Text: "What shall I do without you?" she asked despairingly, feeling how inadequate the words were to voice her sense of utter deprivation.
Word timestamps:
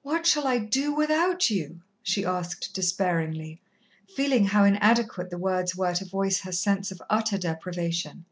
"What 0.00 0.24
shall 0.26 0.46
I 0.46 0.56
do 0.60 0.94
without 0.94 1.50
you?" 1.50 1.82
she 2.02 2.24
asked 2.24 2.72
despairingly, 2.72 3.60
feeling 4.16 4.46
how 4.46 4.64
inadequate 4.64 5.28
the 5.28 5.36
words 5.36 5.76
were 5.76 5.92
to 5.92 6.06
voice 6.06 6.40
her 6.40 6.52
sense 6.52 6.90
of 6.90 7.02
utter 7.10 7.36
deprivation. 7.36 8.24